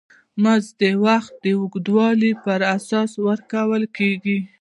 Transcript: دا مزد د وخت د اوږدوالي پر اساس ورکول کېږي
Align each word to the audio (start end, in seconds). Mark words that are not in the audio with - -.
دا 0.03 0.03
مزد 0.43 0.69
د 0.83 0.83
وخت 1.05 1.33
د 1.43 1.45
اوږدوالي 1.59 2.31
پر 2.43 2.59
اساس 2.75 3.11
ورکول 3.27 3.83
کېږي 3.97 4.39